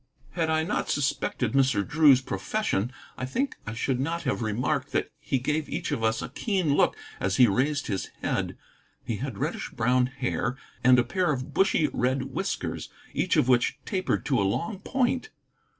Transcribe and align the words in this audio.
Had 0.31 0.49
I 0.49 0.63
not 0.63 0.89
suspected 0.89 1.51
Mr. 1.53 1.87
Drew's 1.87 2.21
profession, 2.21 2.91
I 3.19 3.25
think 3.27 3.57
I 3.67 3.75
should 3.75 3.99
not 3.99 4.23
have 4.23 4.41
remarked 4.41 4.93
that 4.93 5.11
he 5.19 5.37
gave 5.37 5.69
each 5.69 5.91
of 5.91 6.03
us 6.03 6.23
a 6.23 6.29
keen 6.29 6.73
look 6.73 6.97
as 7.19 7.35
he 7.35 7.45
raised 7.45 7.85
his 7.85 8.07
head. 8.23 8.57
He 9.03 9.17
had 9.17 9.37
reddish 9.37 9.69
brown 9.69 10.07
hair, 10.07 10.57
and 10.83 10.97
a 10.97 11.03
pair 11.03 11.31
of 11.31 11.53
bushy 11.53 11.87
red 11.93 12.33
whiskers, 12.33 12.89
each 13.13 13.37
of 13.37 13.47
which 13.47 13.77
tapered 13.85 14.25
to 14.25 14.41
a 14.41 14.41
long 14.41 14.79
point. 14.79 15.29